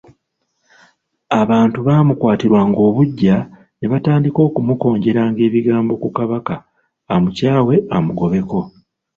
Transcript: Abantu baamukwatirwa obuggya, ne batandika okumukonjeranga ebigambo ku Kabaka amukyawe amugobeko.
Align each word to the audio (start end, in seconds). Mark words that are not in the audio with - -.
Abantu 1.41 1.79
baamukwatirwa 1.87 2.59
obuggya, 2.85 3.37
ne 3.77 3.85
batandika 3.91 4.39
okumukonjeranga 4.47 5.41
ebigambo 5.47 5.93
ku 6.01 6.09
Kabaka 6.17 6.55
amukyawe 7.13 7.75
amugobeko. 7.95 8.59